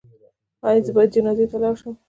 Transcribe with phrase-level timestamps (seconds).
[0.67, 1.93] ایا زه باید جنازې ته لاړ شم؟